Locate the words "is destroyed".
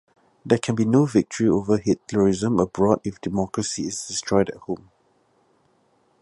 3.85-4.49